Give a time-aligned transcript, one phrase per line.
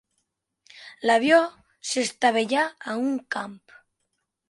[1.09, 1.43] L'avió
[1.91, 3.59] s'estavellà a un camp.